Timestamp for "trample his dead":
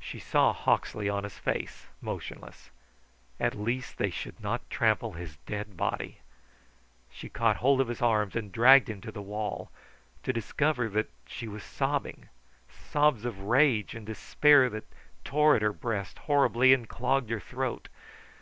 4.70-5.76